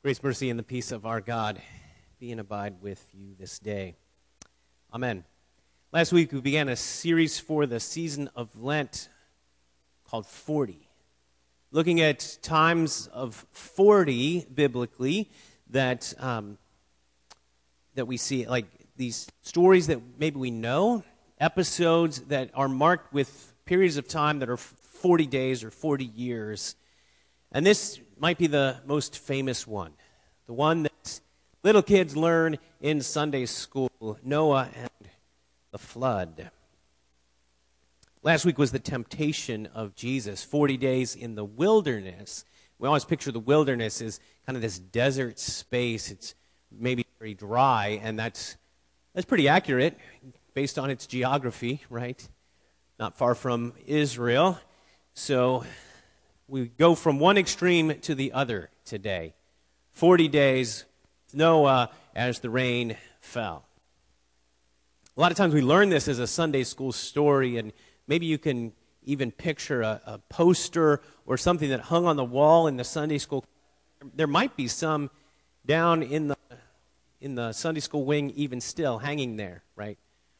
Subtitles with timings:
[0.00, 1.60] Grace, mercy, and the peace of our God
[2.20, 3.96] be and abide with you this day.
[4.94, 5.24] Amen.
[5.90, 9.08] Last week we began a series for the season of Lent
[10.04, 10.88] called 40,
[11.72, 15.32] looking at times of 40 biblically
[15.70, 16.58] that, um,
[17.96, 21.02] that we see, like these stories that maybe we know,
[21.40, 26.76] episodes that are marked with periods of time that are 40 days or 40 years.
[27.50, 29.92] And this might be the most famous one,
[30.46, 31.20] the one that
[31.62, 35.10] little kids learn in Sunday school Noah and
[35.70, 36.50] the flood.
[38.22, 42.44] Last week was the temptation of Jesus, 40 days in the wilderness.
[42.78, 46.10] We always picture the wilderness as kind of this desert space.
[46.10, 46.34] It's
[46.70, 48.56] maybe very dry, and that's,
[49.14, 49.96] that's pretty accurate
[50.54, 52.28] based on its geography, right?
[52.98, 54.58] Not far from Israel.
[55.14, 55.64] So
[56.48, 59.34] we go from one extreme to the other today.
[59.90, 60.86] 40 days,
[61.34, 63.66] Noah as the rain fell.
[65.16, 67.72] A lot of times we learn this as a Sunday school story, and
[68.06, 68.72] maybe you can
[69.04, 73.18] even picture a, a poster or something that hung on the wall in the Sunday
[73.18, 73.44] school.
[74.14, 75.10] There might be some
[75.66, 76.36] down in the
[77.20, 79.98] in the Sunday school wing, even still hanging there, right?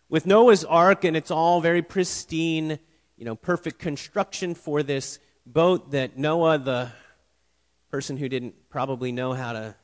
[0.08, 2.78] With Noah's Ark, and it's all very pristine,
[3.16, 5.18] you know, perfect construction for this
[5.52, 6.92] boat that Noah, the
[7.90, 9.74] person who didn't probably know how to,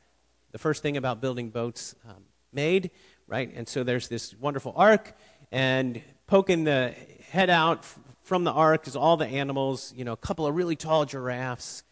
[0.51, 2.91] the first thing about building boats, um, made,
[3.27, 3.51] right?
[3.55, 5.17] And so there's this wonderful ark,
[5.51, 6.93] and poking the
[7.29, 10.55] head out f- from the ark is all the animals, you know, a couple of
[10.55, 11.83] really tall giraffes,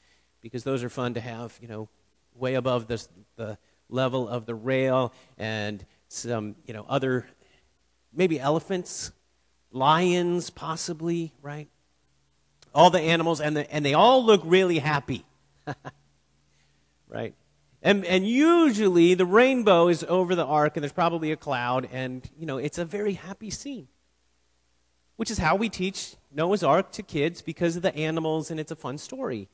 [0.41, 1.89] because those are fun to have, you know,
[2.35, 3.05] way above the,
[3.38, 3.57] the
[3.89, 7.25] level of the rail, and some, you know, other,
[8.13, 9.11] maybe elephants,
[9.71, 11.67] lions, possibly, right?
[12.73, 15.25] All the animals, and, the, and they all look really happy.
[17.07, 17.33] right?
[17.81, 22.27] And, and usually the rainbow is over the ark, and there's probably a cloud, and,
[22.38, 23.88] you know, it's a very happy scene.
[25.17, 28.72] Which is how we teach Noah's Ark to kids because of the animals, and it's
[28.72, 29.47] a fun story.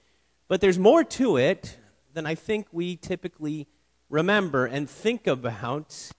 [0.48, 1.78] But there's more to it
[2.14, 3.68] than I think we typically
[4.10, 6.12] remember and think about.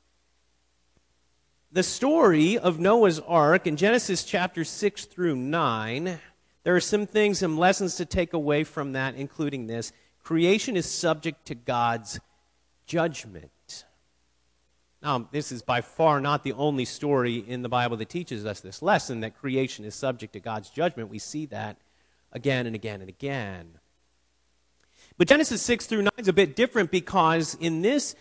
[1.72, 6.19] The story of Noah's Ark in Genesis chapter 6 through 9
[6.62, 9.93] there are some things, some lessons to take away from that, including this.
[10.22, 12.21] Creation is subject to God's
[12.87, 13.50] judgment.
[15.03, 18.60] Now, this is by far not the only story in the Bible that teaches us
[18.60, 21.09] this lesson that creation is subject to God's judgment.
[21.09, 21.78] We see that
[22.32, 23.78] again and again and again.
[25.16, 28.15] But Genesis 6 through 9 is a bit different because in this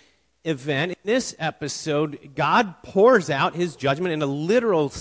[0.45, 4.93] event, in this episode, God pours out his judgment in a literal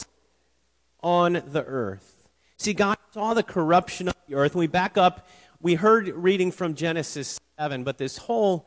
[1.00, 2.17] on the earth.
[2.60, 4.56] See, God saw the corruption of the earth.
[4.56, 5.28] We back up,
[5.60, 8.66] we heard reading from Genesis 7, but this whole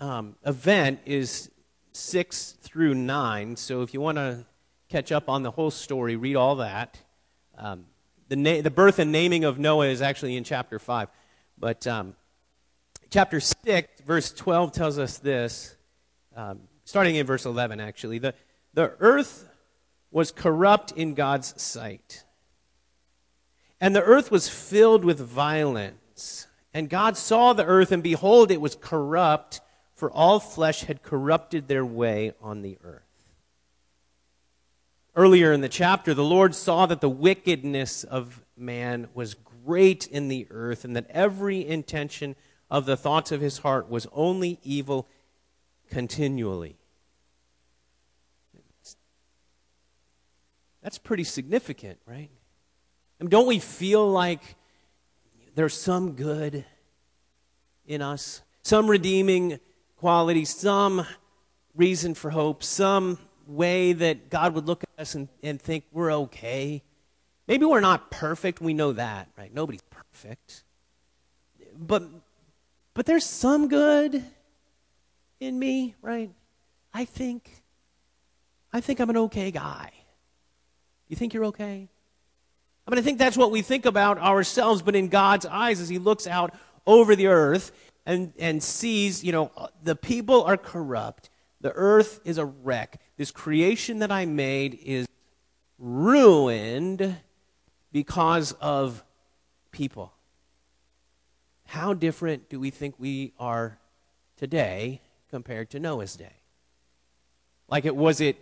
[0.00, 1.50] um, event is
[1.92, 3.56] 6 through 9.
[3.56, 4.46] So if you want to
[4.88, 6.98] catch up on the whole story, read all that.
[7.58, 7.84] Um,
[8.28, 11.10] the, na- the birth and naming of Noah is actually in chapter 5.
[11.58, 12.16] But um,
[13.10, 15.76] chapter 6, verse 12 tells us this,
[16.34, 18.18] um, starting in verse 11, actually.
[18.18, 18.32] The,
[18.72, 19.46] the earth
[20.10, 22.22] was corrupt in God's sight
[23.80, 26.46] and the earth was filled with violence.
[26.72, 29.60] And God saw the earth, and behold, it was corrupt,
[29.94, 33.02] for all flesh had corrupted their way on the earth.
[35.14, 40.28] Earlier in the chapter, the Lord saw that the wickedness of man was great in
[40.28, 42.36] the earth, and that every intention
[42.70, 45.08] of the thoughts of his heart was only evil
[45.88, 46.76] continually.
[50.82, 52.30] That's pretty significant, right?
[53.18, 54.42] I mean, don't we feel like
[55.54, 56.64] there's some good
[57.86, 59.58] in us, some redeeming
[59.96, 61.06] quality, some
[61.74, 66.12] reason for hope, some way that God would look at us and, and think we're
[66.12, 66.82] okay?
[67.48, 68.60] Maybe we're not perfect.
[68.60, 69.52] We know that, right?
[69.54, 70.64] Nobody's perfect.
[71.78, 72.02] But,
[72.92, 74.22] but there's some good
[75.40, 76.30] in me, right?
[76.92, 77.62] I think,
[78.72, 79.92] I think I'm an okay guy.
[81.08, 81.88] You think you're okay?
[82.86, 85.88] I mean, I think that's what we think about ourselves, but in God's eyes, as
[85.88, 86.54] He looks out
[86.86, 87.72] over the earth
[88.04, 89.50] and, and sees, you know,
[89.82, 91.30] the people are corrupt,
[91.60, 95.08] the earth is a wreck, this creation that I made is
[95.78, 97.16] ruined
[97.92, 99.02] because of
[99.72, 100.12] people.
[101.66, 103.78] How different do we think we are
[104.36, 105.00] today
[105.30, 106.32] compared to Noah's day?
[107.68, 108.38] Like it was it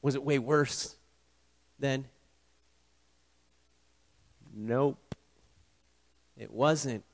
[0.00, 0.96] was it way worse
[1.78, 2.06] then?
[4.54, 5.14] Nope.
[6.36, 7.04] It wasn't.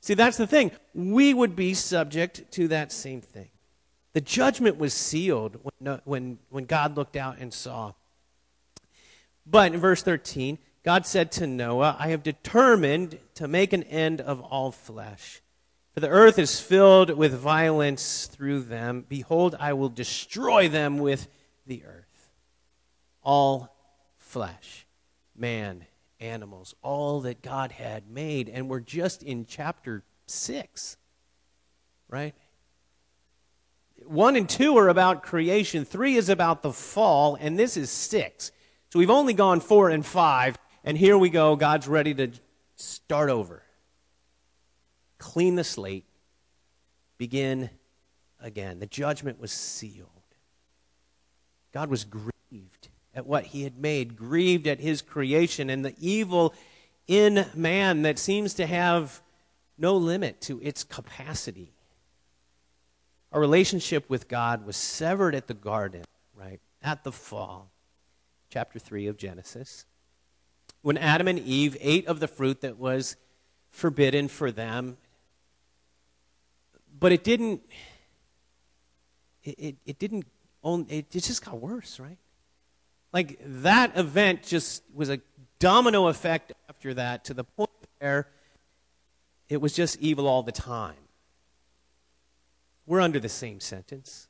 [0.00, 0.70] See, that's the thing.
[0.94, 3.48] We would be subject to that same thing.
[4.12, 7.92] The judgment was sealed when, when, when God looked out and saw.
[9.46, 14.20] But in verse 13, God said to Noah, I have determined to make an end
[14.20, 15.40] of all flesh.
[15.94, 19.04] For the earth is filled with violence through them.
[19.08, 21.28] Behold, I will destroy them with
[21.66, 22.28] the earth.
[23.22, 23.74] All
[24.18, 24.86] flesh,
[25.36, 25.86] man,
[26.20, 28.48] animals, all that God had made.
[28.48, 30.96] And we're just in chapter 6,
[32.08, 32.34] right?
[34.06, 38.50] One and two are about creation, three is about the fall, and this is six.
[38.90, 41.56] So we've only gone four and five, and here we go.
[41.56, 42.32] God's ready to
[42.76, 43.62] start over.
[45.18, 46.06] Clean the slate,
[47.18, 47.70] begin
[48.40, 48.78] again.
[48.78, 50.10] The judgment was sealed.
[51.72, 56.54] God was grieved at what he had made, grieved at his creation and the evil
[57.06, 59.22] in man that seems to have
[59.78, 61.72] no limit to its capacity.
[63.32, 66.60] Our relationship with God was severed at the garden, right?
[66.82, 67.70] At the fall.
[68.50, 69.86] Chapter 3 of Genesis.
[70.82, 73.16] When Adam and Eve ate of the fruit that was
[73.70, 74.96] forbidden for them,
[76.98, 77.62] but it didn't
[79.42, 80.26] it, it, it didn't
[80.62, 82.18] own it, it just got worse, right?
[83.14, 85.20] Like that event just was a
[85.60, 87.70] domino effect after that to the point
[88.00, 88.26] where
[89.48, 90.96] it was just evil all the time.
[92.86, 94.26] We're under the same sentence.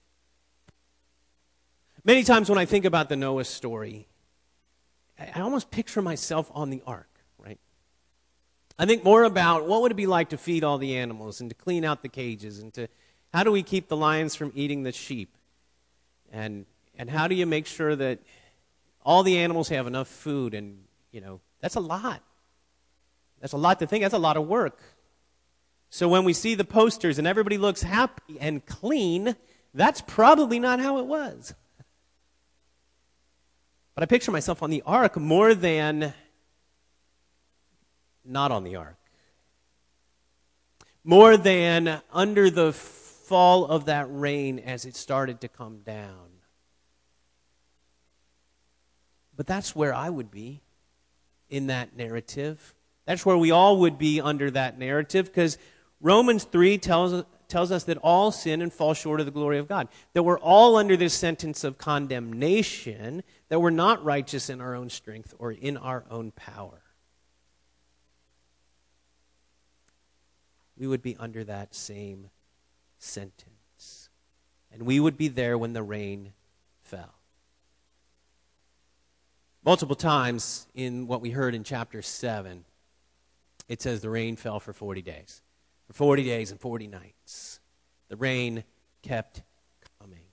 [2.04, 4.06] Many times when I think about the Noah story,
[5.18, 7.08] I almost picture myself on the ark,
[7.38, 7.58] right?
[8.78, 11.48] I think more about what would it be like to feed all the animals and
[11.48, 12.88] to clean out the cages and to
[13.32, 15.34] how do we keep the lions from eating the sheep?
[16.30, 16.66] And
[16.96, 18.20] and how do you make sure that
[19.04, 22.22] all the animals have enough food and you know that's a lot.
[23.40, 24.02] That's a lot to think.
[24.02, 24.80] That's a lot of work.
[25.90, 29.36] So when we see the posters and everybody looks happy and clean
[29.74, 31.52] that's probably not how it was.
[33.94, 36.14] But i picture myself on the ark more than
[38.24, 38.96] not on the ark.
[41.02, 46.23] More than under the fall of that rain as it started to come down
[49.36, 50.62] but that's where I would be
[51.48, 52.74] in that narrative.
[53.06, 55.58] That's where we all would be under that narrative because
[56.00, 59.68] Romans 3 tells, tells us that all sin and fall short of the glory of
[59.68, 59.88] God.
[60.12, 64.90] That we're all under this sentence of condemnation, that we're not righteous in our own
[64.90, 66.80] strength or in our own power.
[70.76, 72.30] We would be under that same
[72.98, 74.08] sentence.
[74.72, 76.32] And we would be there when the rain
[76.82, 77.14] fell.
[79.64, 82.66] Multiple times in what we heard in chapter 7,
[83.66, 85.40] it says the rain fell for 40 days.
[85.86, 87.60] For 40 days and 40 nights.
[88.08, 88.64] The rain
[89.02, 89.40] kept
[89.98, 90.26] coming.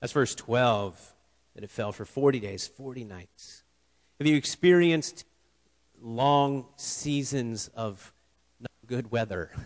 [0.00, 1.14] That's verse 12,
[1.54, 3.64] that it fell for 40 days, 40 nights.
[4.18, 5.26] Have you experienced
[6.00, 8.14] long seasons of
[8.60, 9.50] not good weather?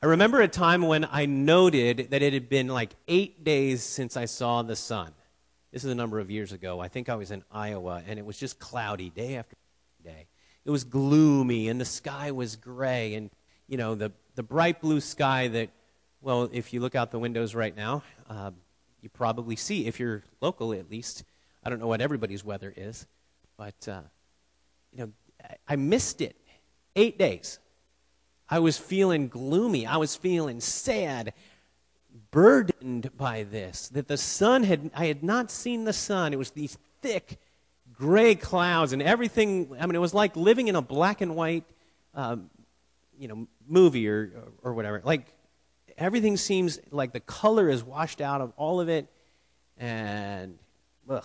[0.00, 4.16] I remember a time when I noted that it had been like eight days since
[4.16, 5.12] I saw the sun.
[5.72, 6.80] This is a number of years ago.
[6.80, 9.56] I think I was in Iowa, and it was just cloudy day after
[10.02, 10.26] day.
[10.64, 13.30] It was gloomy, and the sky was gray, and
[13.68, 15.70] you know the the bright blue sky that,
[16.20, 18.50] well, if you look out the windows right now, uh,
[19.00, 21.24] you probably see if you're local at least.
[21.62, 23.06] I don't know what everybody's weather is,
[23.56, 24.02] but uh,
[24.92, 25.12] you know
[25.68, 26.36] I missed it.
[26.94, 27.58] Eight days.
[28.48, 29.86] I was feeling gloomy.
[29.86, 31.32] I was feeling sad
[32.30, 36.32] burdened by this that the sun had i had not seen the sun.
[36.32, 37.38] It was these thick
[37.92, 41.64] gray clouds and everything i mean it was like living in a black and white
[42.14, 42.50] um,
[43.18, 44.30] you know movie or,
[44.62, 45.02] or whatever.
[45.04, 45.26] Like
[45.98, 49.06] everything seems like the color is washed out of all of it
[49.78, 50.58] and
[51.08, 51.24] ugh.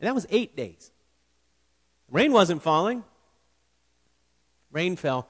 [0.00, 0.90] and that was eight days.
[2.10, 3.04] Rain wasn't falling.
[4.70, 5.28] Rain fell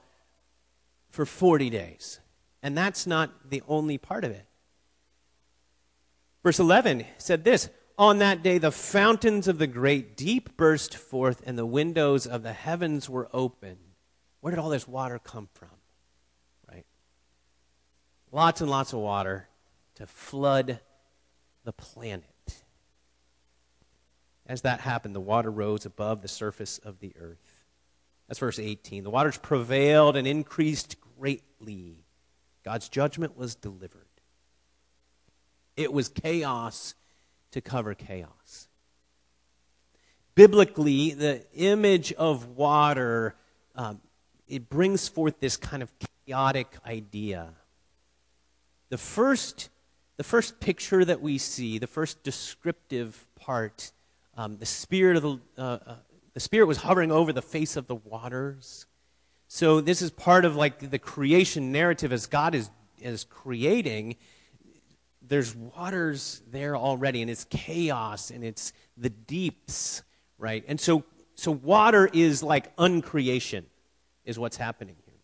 [1.09, 2.19] for 40 days
[2.67, 4.45] and that's not the only part of it.
[6.43, 11.41] Verse 11 said this On that day, the fountains of the great deep burst forth,
[11.45, 13.77] and the windows of the heavens were open.
[14.41, 15.69] Where did all this water come from?
[16.69, 16.85] Right?
[18.33, 19.47] Lots and lots of water
[19.95, 20.81] to flood
[21.63, 22.25] the planet.
[24.45, 27.63] As that happened, the water rose above the surface of the earth.
[28.27, 29.05] That's verse 18.
[29.05, 32.03] The waters prevailed and increased greatly.
[32.67, 34.09] God's judgment was delivered.
[35.77, 36.95] It was chaos
[37.51, 38.67] to cover chaos.
[40.35, 43.35] Biblically, the image of water
[43.73, 44.01] um,
[44.49, 45.89] it brings forth this kind of
[46.25, 47.53] chaotic idea.
[48.89, 49.69] The first,
[50.17, 53.93] the first picture that we see, the first descriptive part,
[54.35, 55.95] um, the spirit of the, uh, uh,
[56.33, 58.87] the spirit was hovering over the face of the waters.
[59.47, 64.15] So this is part of like the creation narrative as God is is creating.
[65.21, 70.01] There's waters there already, and it's chaos, and it's the deeps,
[70.37, 70.63] right?
[70.67, 71.03] And so,
[71.35, 73.65] so water is like uncreation,
[74.25, 75.19] is what's happening here,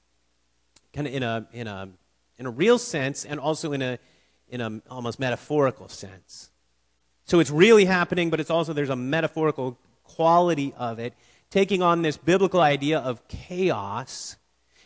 [0.93, 1.89] kind of in a in a
[2.37, 3.99] in a real sense, and also in a
[4.49, 6.49] in a almost metaphorical sense.
[7.25, 11.13] So it's really happening, but it's also there's a metaphorical quality of it,
[11.53, 14.37] taking on this biblical idea of chaos.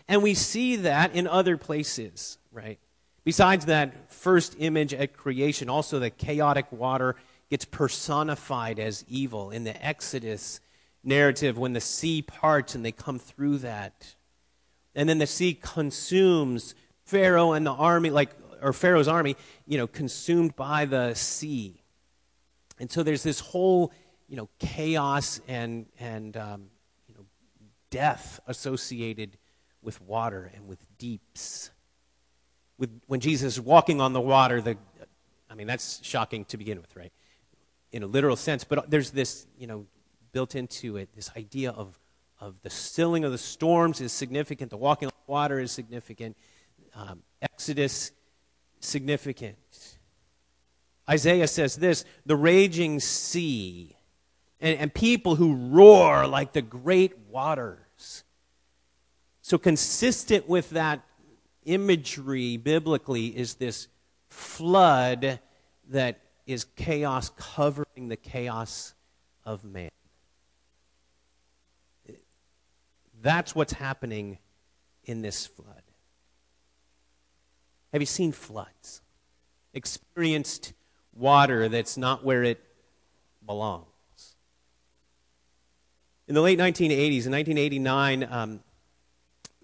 [0.05, 2.77] And we see that in other places, right?
[3.23, 7.15] Besides that first image at creation, also the chaotic water
[7.49, 10.59] gets personified as evil in the Exodus
[11.05, 14.15] narrative when the sea parts and they come through that.
[14.93, 18.31] And then the sea consumes Pharaoh and the army, like,
[18.61, 21.81] or Pharaoh's army, you know, consumed by the sea.
[22.77, 23.93] And so there's this whole
[24.27, 26.65] you know, chaos and, and um,
[27.07, 27.25] you know,
[27.89, 29.37] death associated
[29.81, 31.71] with water and with deeps.
[32.77, 34.77] With, when Jesus is walking on the water, the,
[35.49, 37.11] I mean, that's shocking to begin with, right?
[37.91, 38.63] In a literal sense.
[38.63, 39.85] But there's this, you know,
[40.31, 41.97] built into it, this idea of,
[42.39, 46.37] of the stilling of the storms is significant, the walking on water is significant,
[46.93, 48.11] um, Exodus
[48.79, 49.57] significant.
[51.09, 53.96] Isaiah says this the raging sea
[54.59, 58.23] and, and people who roar like the great waters.
[59.41, 61.01] So, consistent with that
[61.65, 63.87] imagery biblically is this
[64.29, 65.39] flood
[65.89, 68.93] that is chaos covering the chaos
[69.45, 69.89] of man.
[73.21, 74.37] That's what's happening
[75.03, 75.81] in this flood.
[77.91, 79.01] Have you seen floods?
[79.73, 80.73] Experienced
[81.13, 82.63] water that's not where it
[83.45, 83.86] belongs?
[86.27, 88.59] In the late 1980s, in 1989, um,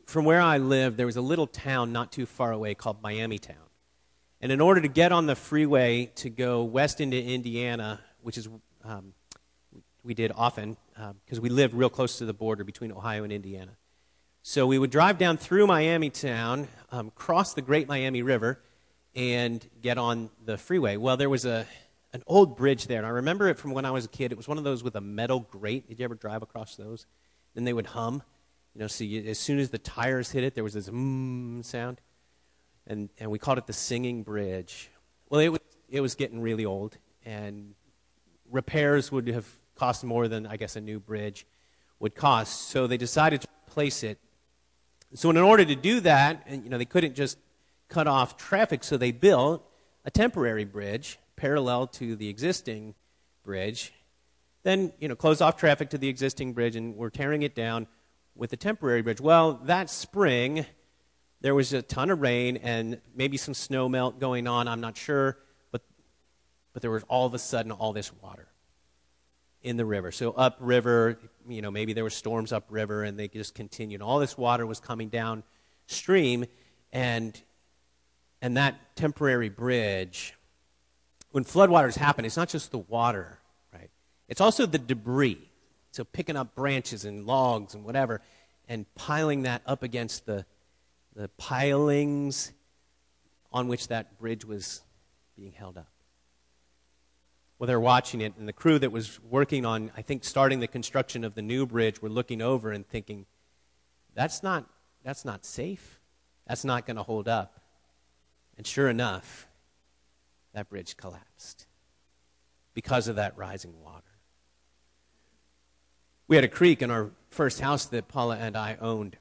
[0.06, 3.38] from where I lived, there was a little town not too far away called Miami
[3.38, 3.58] Town.
[4.40, 8.48] And in order to get on the freeway to go west into Indiana, which is
[8.86, 9.14] um,
[10.06, 10.78] we did often
[11.26, 13.72] because um, we lived real close to the border between Ohio and Indiana.
[14.42, 18.62] So we would drive down through Miami Town, um, cross the Great Miami River,
[19.14, 20.96] and get on the freeway.
[20.96, 21.66] Well, there was a
[22.14, 24.32] an old bridge there, and I remember it from when I was a kid.
[24.32, 25.88] It was one of those with a metal grate.
[25.88, 27.08] Did you ever drive across those?
[27.56, 28.22] Then they would hum.
[28.76, 31.66] You know, so you, as soon as the tires hit it, there was this mmm
[31.66, 32.02] sound,
[32.88, 34.90] and and we called it the singing bridge.
[35.30, 37.74] Well, it was it was getting really old, and
[38.52, 41.48] repairs would have cost more than I guess a new bridge
[42.00, 42.70] would cost.
[42.70, 44.20] So they decided to replace it.
[45.16, 47.38] So in order to do that, and you know, they couldn't just
[47.90, 49.64] cut off traffic, so they built
[50.06, 52.96] a temporary bridge parallel to the existing
[53.44, 53.92] bridge,
[54.64, 57.86] then, you know, close off traffic to the existing bridge and we're tearing it down
[58.34, 59.20] with a temporary bridge.
[59.20, 60.66] Well, that spring,
[61.42, 64.96] there was a ton of rain and maybe some snow melt going on, I'm not
[64.96, 65.38] sure,
[65.70, 65.82] but,
[66.72, 68.48] but there was all of a sudden all this water
[69.62, 70.14] in the river.
[70.14, 74.02] So upriver, you know, maybe there were storms upriver and they just continued.
[74.02, 75.44] All this water was coming down
[75.88, 76.46] stream
[76.94, 77.38] and
[78.42, 80.36] and that temporary bridge
[81.34, 83.40] when floodwaters happen, it's not just the water,
[83.74, 83.90] right?
[84.30, 85.40] It's also the debris.
[85.92, 88.22] So picking up branches and logs and whatever
[88.70, 90.46] and piling that up against the,
[91.16, 92.52] the pilings
[93.52, 94.84] on which that bridge was
[95.36, 95.88] being held up.
[97.58, 100.68] Well, they're watching it, and the crew that was working on, I think, starting the
[100.68, 103.26] construction of the new bridge were looking over and thinking,
[104.14, 104.66] that's not,
[105.04, 106.00] that's not safe.
[106.48, 107.60] That's not going to hold up.
[108.58, 109.48] And sure enough,
[110.54, 111.68] that bridge collapsed
[112.74, 114.04] because of that rising water.
[116.28, 119.18] We had a creek in our first house that Paula and I owned.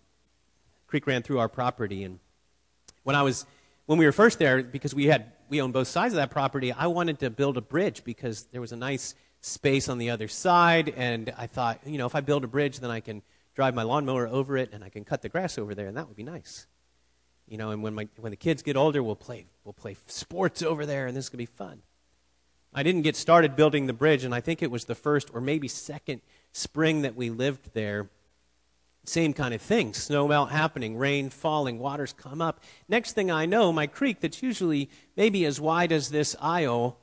[0.87, 2.21] creek ran through our property, and
[3.03, 3.47] when I was
[3.87, 6.73] when we were first there, because we had we owned both sides of that property,
[6.73, 10.29] I wanted to build a bridge because there was a nice space on the other
[10.29, 13.23] side, and I thought, you know, if I build a bridge, then I can
[13.55, 16.07] drive my lawnmower over it, and I can cut the grass over there, and that
[16.07, 16.67] would be nice.
[17.49, 20.63] You know, and when, my, when the kids get older, we'll play, we'll play sports
[20.63, 21.83] over there, and this is going to be fun.
[22.75, 25.41] I didn't get started building the bridge, and I think it was the first or
[25.41, 26.23] maybe second
[26.53, 28.09] spring that we lived there.
[29.05, 32.61] Same kind of thing snow melt happening, rain falling, waters come up.
[32.89, 36.99] Next thing I know, my creek, that's usually maybe as wide as this aisle,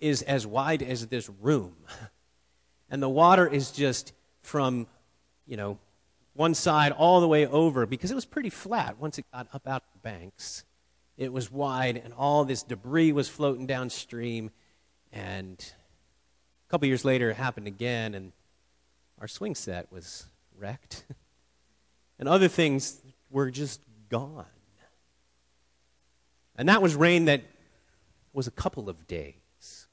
[0.00, 1.76] is as wide as this room.
[2.92, 4.86] And the water is just from,
[5.46, 5.78] you know,
[6.34, 9.66] one side all the way over because it was pretty flat once it got up
[9.66, 10.64] out of the banks.
[11.16, 14.50] It was wide, and all this debris was floating downstream.
[15.12, 15.58] And
[16.66, 18.32] a couple years later, it happened again, and
[19.20, 20.26] our swing set was
[20.58, 21.04] wrecked.
[22.18, 24.46] and other things were just gone.
[26.56, 27.42] And that was rain that
[28.32, 29.86] was a couple of days.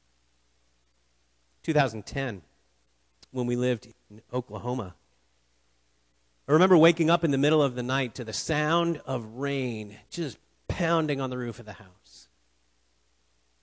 [1.64, 2.42] 2010,
[3.32, 4.96] when we lived in Oklahoma.
[6.50, 9.96] I remember waking up in the middle of the night to the sound of rain
[10.10, 12.28] just pounding on the roof of the house.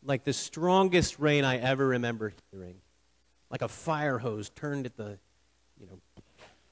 [0.04, 2.76] Like the strongest rain I ever remember hearing.
[3.50, 5.18] Like a fire hose turned at the,
[5.80, 5.98] you know,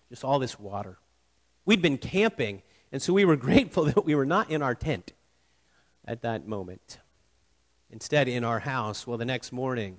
[0.09, 0.99] just all this water.
[1.65, 5.15] We'd been camping, and so we were grateful that we were not in our tent
[6.05, 7.01] at that moment.
[7.91, 9.97] Instead, in our house, well, the next morning,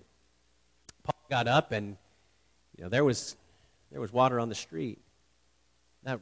[1.03, 1.98] Paula got up and
[2.77, 3.36] you know, there was,
[3.91, 5.01] there was water on the street.
[6.05, 6.19] That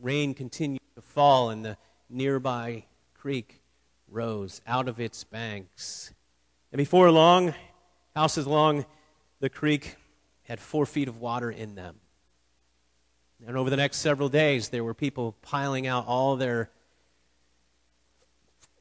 [0.00, 1.78] rain continued to fall, and the
[2.10, 3.62] nearby creek
[4.08, 6.12] rose out of its banks.
[6.70, 7.54] And before long,
[8.14, 8.84] houses along
[9.40, 9.96] the creek
[10.44, 11.96] had four feet of water in them.
[13.46, 16.70] And over the next several days, there were people piling out all their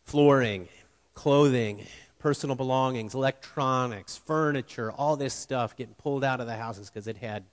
[0.03, 0.67] flooring,
[1.13, 1.87] clothing,
[2.19, 7.17] personal belongings, electronics, furniture, all this stuff getting pulled out of the houses because it
[7.17, 7.45] had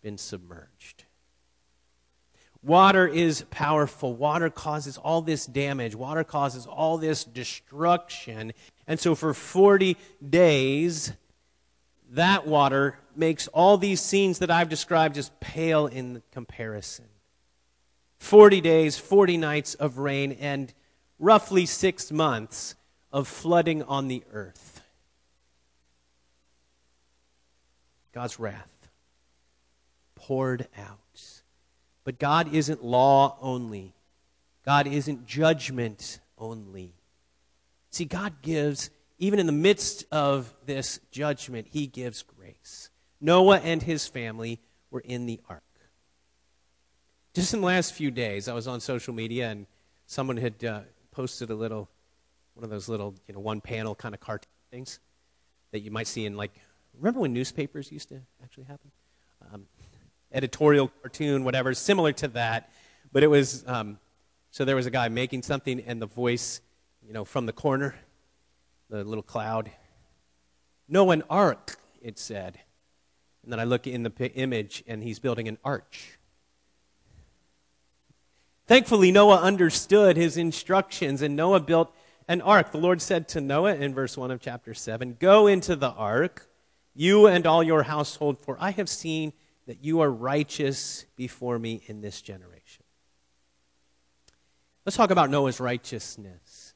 [0.00, 1.04] been submerged.
[2.62, 4.14] Water is powerful.
[4.14, 5.94] Water causes all this damage.
[5.94, 8.52] Water causes all this destruction.
[8.86, 9.96] And so for 40
[10.28, 11.12] days,
[12.10, 17.04] that water makes all these scenes that I've described just pale in comparison.
[18.18, 20.72] 40 days, 40 nights of rain, and
[21.18, 22.74] roughly six months
[23.12, 24.82] of flooding on the earth.
[28.12, 28.88] God's wrath
[30.16, 30.98] poured out.
[32.08, 33.92] But God isn't law only,
[34.64, 36.94] God isn't judgment only.
[37.90, 42.88] See, God gives, even in the midst of this judgment, He gives grace.
[43.20, 44.58] Noah and his family
[44.90, 45.62] were in the ark.
[47.34, 49.66] Just in the last few days, I was on social media and
[50.06, 50.80] someone had uh,
[51.10, 51.90] posted a little
[52.54, 54.98] one of those little, you know, one panel kind of cartoon things
[55.72, 56.52] that you might see in like,
[56.94, 58.92] remember when newspapers used to actually happen?
[60.32, 62.70] Editorial cartoon, whatever, similar to that.
[63.12, 63.98] But it was, um,
[64.50, 66.60] so there was a guy making something, and the voice,
[67.06, 67.94] you know, from the corner,
[68.90, 69.70] the little cloud,
[70.88, 72.58] no, an ark, it said.
[73.42, 76.18] And then I look in the p- image, and he's building an arch.
[78.66, 81.94] Thankfully, Noah understood his instructions, and Noah built
[82.26, 82.72] an ark.
[82.72, 86.48] The Lord said to Noah in verse 1 of chapter 7 Go into the ark,
[86.94, 89.32] you and all your household, for I have seen
[89.68, 92.82] that you are righteous before me in this generation.
[94.86, 96.72] Let's talk about Noah's righteousness.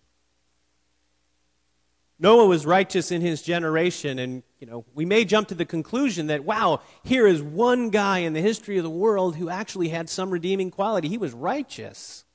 [2.18, 6.26] Noah was righteous in his generation, and you know, we may jump to the conclusion
[6.26, 10.10] that, wow, here is one guy in the history of the world who actually had
[10.10, 11.08] some redeeming quality.
[11.08, 12.26] He was righteous.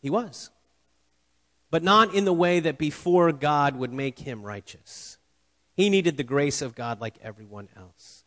[0.00, 0.50] He was.
[1.72, 5.18] But not in the way that before God would make him righteous.
[5.80, 8.24] He needed the grace of God like everyone else.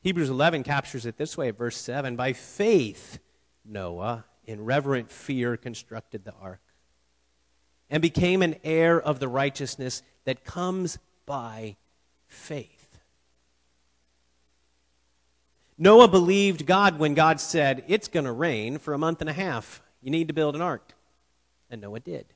[0.00, 3.20] Hebrews 11 captures it this way, verse 7 By faith,
[3.64, 6.60] Noah, in reverent fear, constructed the ark
[7.88, 11.76] and became an heir of the righteousness that comes by
[12.26, 12.98] faith.
[15.78, 19.34] Noah believed God when God said, It's going to rain for a month and a
[19.34, 19.82] half.
[20.02, 20.94] You need to build an ark.
[21.70, 22.26] And Noah did.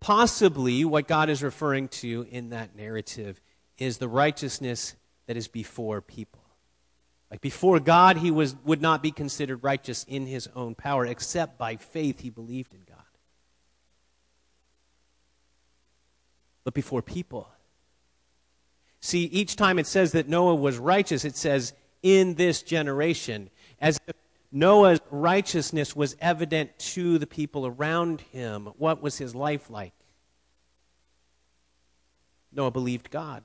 [0.00, 3.40] Possibly what God is referring to in that narrative
[3.78, 4.94] is the righteousness
[5.26, 6.42] that is before people.
[7.30, 11.58] Like before God, he was, would not be considered righteous in his own power, except
[11.58, 12.96] by faith he believed in God.
[16.64, 17.48] But before people.
[19.00, 23.98] See, each time it says that Noah was righteous, it says in this generation, as
[24.06, 24.14] if
[24.50, 28.66] Noah's righteousness was evident to the people around him.
[28.78, 29.92] What was his life like?
[32.50, 33.44] Noah believed God.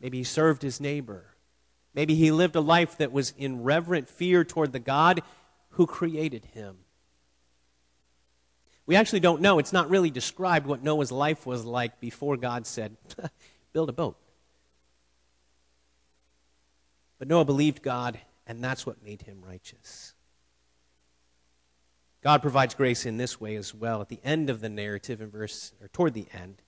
[0.00, 1.26] Maybe he served his neighbor.
[1.94, 5.22] Maybe he lived a life that was in reverent fear toward the God
[5.70, 6.78] who created him.
[8.86, 9.58] We actually don't know.
[9.58, 12.96] It's not really described what Noah's life was like before God said,
[13.72, 14.16] build a boat.
[17.18, 20.14] But Noah believed God and that's what made him righteous.
[22.22, 24.00] God provides grace in this way as well.
[24.00, 26.62] At the end of the narrative, in verse, or toward the end,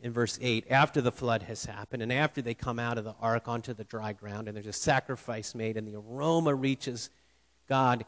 [0.00, 3.14] in verse 8, after the flood has happened and after they come out of the
[3.20, 7.08] ark onto the dry ground and there's a sacrifice made and the aroma reaches
[7.68, 8.04] God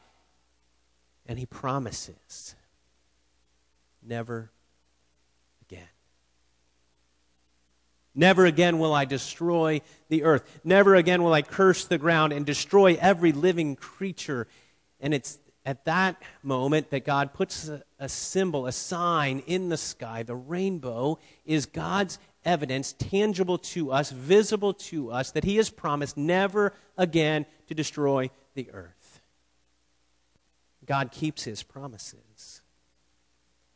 [1.25, 2.55] and he promises
[4.03, 4.51] never
[5.63, 5.89] again.
[8.19, 10.61] Never again will I destroy the earth.
[10.65, 14.49] Never again will I curse the ground and destroy every living creature.
[14.99, 19.77] And it's at that moment that God puts a, a, symbol, a sign in the
[19.77, 20.23] sky.
[20.23, 26.17] The rainbow is God's evidence, tangible to us, visible to us, that He has promised
[26.17, 29.21] never again to destroy the earth.
[30.87, 32.63] God keeps His promises.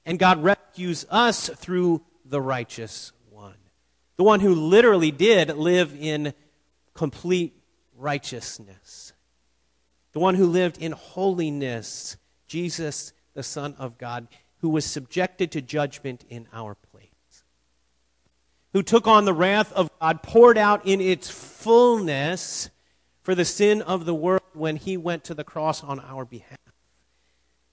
[0.06, 3.12] And God rescues us through the righteous
[4.20, 6.34] the one who literally did live in
[6.92, 7.56] complete
[7.96, 9.14] righteousness
[10.12, 14.28] the one who lived in holiness, Jesus, the Son of God,
[14.58, 17.44] who was subjected to judgment in our place,
[18.72, 22.70] who took on the wrath of God, poured out in its fullness
[23.22, 26.58] for the sin of the world when he went to the cross on our behalf,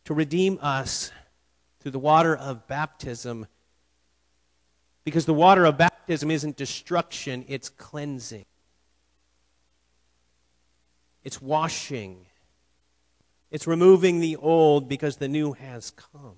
[0.06, 1.12] to redeem us
[1.80, 3.48] through the water of baptism.
[5.08, 8.44] Because the water of baptism isn't destruction, it's cleansing.
[11.24, 12.26] It's washing.
[13.50, 16.36] It's removing the old because the new has come.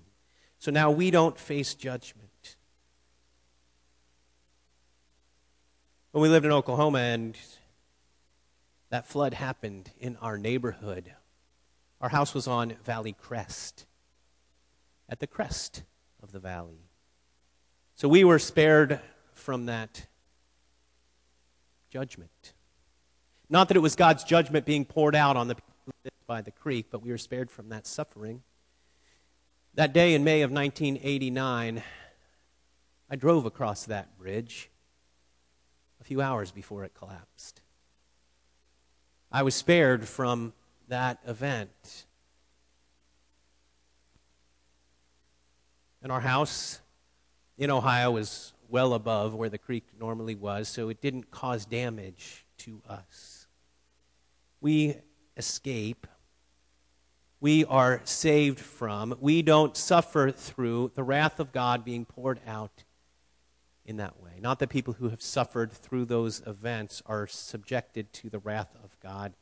[0.59, 2.57] So now we don't face judgment.
[6.11, 7.35] When we lived in Oklahoma and
[8.91, 11.15] that flood happened in our neighborhood,
[12.01, 13.87] our house was on Valley Crest,
[15.09, 15.81] at the crest
[16.21, 16.88] of the valley.
[17.99, 19.01] So we were spared
[19.33, 20.07] from that
[21.89, 22.53] judgment.
[23.49, 25.73] Not that it was God's judgment being poured out on the people
[26.25, 28.41] by the creek, but we were spared from that suffering.
[29.73, 31.83] That day in May of 1989,
[33.09, 34.69] I drove across that bridge
[35.99, 37.59] a few hours before it collapsed.
[39.29, 40.53] I was spared from
[40.87, 42.05] that event.
[46.01, 46.79] In our house
[47.59, 52.45] in Ohio is well above where the creek normally was, so it didn't cause damage
[52.59, 53.47] to us.
[54.61, 54.95] We
[55.35, 56.07] escape,
[57.41, 62.85] we are saved from, we don't suffer through the wrath of God being poured out
[63.85, 64.39] in that way.
[64.39, 68.97] Not that people who have suffered through those events are subjected to the wrath of
[69.01, 69.33] God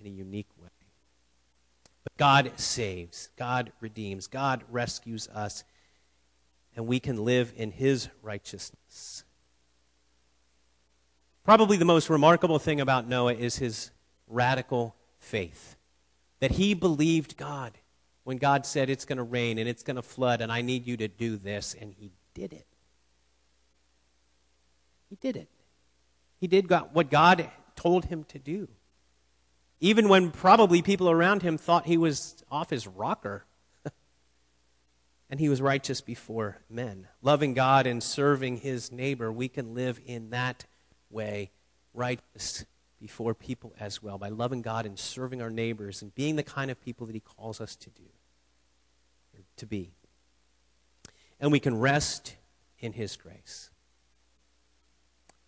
[0.00, 0.68] in a unique way.
[2.02, 5.62] But God saves, God redeems, God rescues us,
[6.76, 9.24] and we can live in His righteousness.
[11.44, 13.90] Probably the most remarkable thing about Noah is his
[14.28, 15.76] radical faith.
[16.38, 17.78] That he believed God
[18.24, 20.86] when God said it's going to rain and it's going to flood and I need
[20.86, 22.66] you to do this, and he did it.
[25.08, 25.48] He did it.
[26.38, 28.68] He did what God told him to do.
[29.80, 33.44] Even when probably people around him thought he was off his rocker.
[35.32, 37.08] And he was righteous before men.
[37.22, 40.66] Loving God and serving his neighbor, we can live in that
[41.08, 41.50] way,
[41.94, 42.66] righteous
[43.00, 46.70] before people as well by loving God and serving our neighbors and being the kind
[46.70, 48.02] of people that He calls us to do,
[49.56, 49.94] to be.
[51.40, 52.36] And we can rest
[52.78, 53.70] in His grace.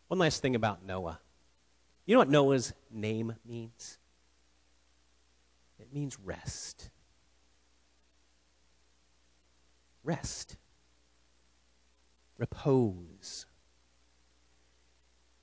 [0.09, 1.21] One last thing about Noah.
[2.07, 3.99] You know what Noah's name means?
[5.79, 6.89] It means rest.
[10.05, 10.57] Rest.
[12.39, 13.47] Repose.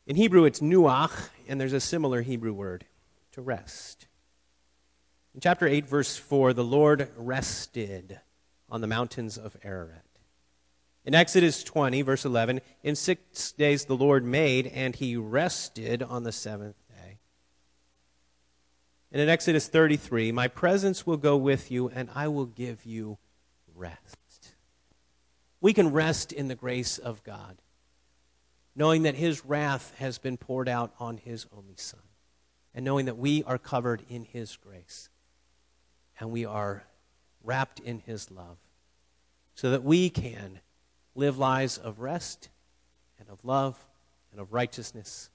[0.06, 2.86] In Hebrew, it's nuach, and there's a similar Hebrew word
[3.32, 4.08] to rest.
[5.34, 8.20] In chapter 8, verse 4, the Lord rested
[8.70, 10.06] on the mountains of Ararat.
[11.06, 16.24] In Exodus 20, verse 11, in six days the Lord made, and he rested on
[16.24, 17.18] the seventh day.
[19.12, 23.18] And in Exodus 33, my presence will go with you, and I will give you
[23.74, 24.21] rest.
[25.62, 27.58] We can rest in the grace of God
[28.76, 32.00] knowing that his wrath has been poured out on his only Son,
[32.74, 35.10] and knowing that we are covered in his grace,
[36.20, 36.84] and we are
[37.44, 38.58] wrapped in his love,
[39.56, 40.60] so that we can
[41.16, 42.50] live lives of rest
[43.20, 43.86] and of love
[44.32, 45.30] and of righteousness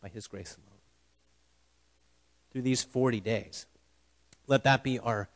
[0.00, 0.78] by his grace alone.
[2.50, 3.66] Through these 40 days,
[4.46, 5.28] let that be our,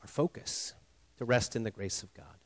[0.00, 0.72] our focus
[1.18, 2.39] to rest in the grace of God.